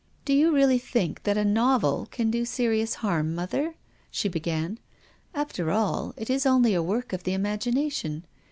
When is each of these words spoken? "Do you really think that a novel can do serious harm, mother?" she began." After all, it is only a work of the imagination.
"Do 0.25 0.33
you 0.33 0.51
really 0.51 0.79
think 0.79 1.21
that 1.25 1.37
a 1.37 1.45
novel 1.45 2.07
can 2.09 2.31
do 2.31 2.43
serious 2.43 2.95
harm, 3.05 3.35
mother?" 3.35 3.75
she 4.09 4.27
began." 4.29 4.79
After 5.45 5.69
all, 5.69 6.15
it 6.17 6.27
is 6.27 6.43
only 6.47 6.73
a 6.73 6.81
work 6.81 7.13
of 7.13 7.21
the 7.23 7.33
imagination. 7.33 8.25